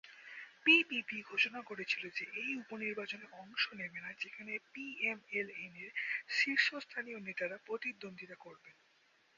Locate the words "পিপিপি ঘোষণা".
0.65-1.61